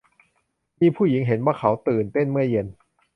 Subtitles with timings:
[0.81, 2.67] มีผู้หญิงเห็นว่าเค้าตื่นเต้นเมื่อเย็น